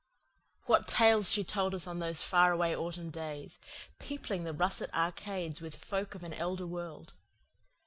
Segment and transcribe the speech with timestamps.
[0.65, 3.59] What tales she told us on those far away autumn days,
[3.99, 7.13] peopling the russet arcades with folk of an elder world.